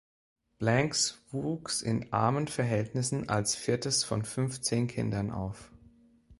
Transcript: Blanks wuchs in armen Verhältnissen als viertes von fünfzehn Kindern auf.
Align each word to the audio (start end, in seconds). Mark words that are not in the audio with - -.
Blanks 0.57 1.21
wuchs 1.29 1.83
in 1.83 2.11
armen 2.11 2.47
Verhältnissen 2.47 3.29
als 3.29 3.55
viertes 3.55 4.03
von 4.03 4.25
fünfzehn 4.25 4.87
Kindern 4.87 5.29
auf. 5.29 5.69